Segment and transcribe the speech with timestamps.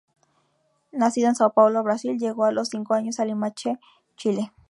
[1.01, 3.77] Nacido en São Paulo, Brasil, llegó a los cinco años a Limache,
[4.17, 4.51] Chile.